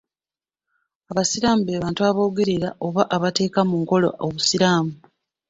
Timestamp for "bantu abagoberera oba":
1.83-3.01